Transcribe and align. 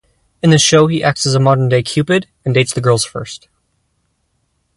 In 0.41 0.49
the 0.49 0.57
show 0.57 0.87
he 0.87 1.03
acts 1.03 1.27
as 1.27 1.35
a 1.35 1.39
modern-day 1.39 1.83
Cupid 1.83 2.25
and 2.43 2.55
dates 2.55 2.73
the 2.73 2.81
girls 2.81 3.05
first. 3.05 3.47